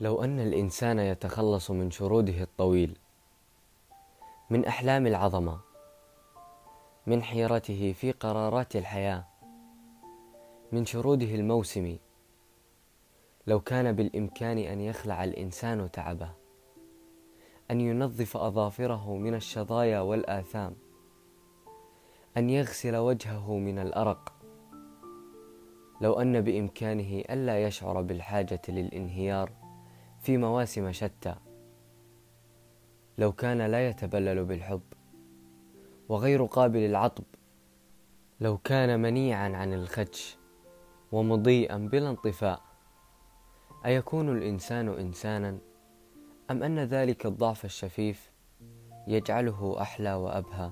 [0.00, 2.98] لو أن الإنسان يتخلص من شروده الطويل
[4.50, 5.60] من أحلام العظمة
[7.06, 9.26] من حيرته في قرارات الحياة
[10.72, 12.00] من شروده الموسمي
[13.46, 16.30] لو كان بالإمكان أن يخلع الإنسان تعبه
[17.70, 20.76] أن ينظف أظافره من الشظايا والآثام
[22.36, 24.32] أن يغسل وجهه من الأرق
[26.00, 29.69] لو أن بإمكانه ألا يشعر بالحاجة للإنهيار
[30.20, 31.34] في مواسم شتى.
[33.18, 34.82] لو كان لا يتبلل بالحب
[36.08, 37.24] وغير قابل العطب
[38.40, 40.38] لو كان منيعا عن الخدش
[41.12, 42.62] ومضيئا بلا انطفاء
[43.86, 45.58] أيكون الإنسان انسانا؟
[46.50, 48.32] أم أن ذلك الضعف الشفيف
[49.06, 50.70] يجعله أحلى وأبهى؟